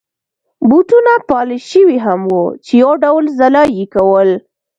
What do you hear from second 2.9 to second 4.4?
ډول ځلا يې کول.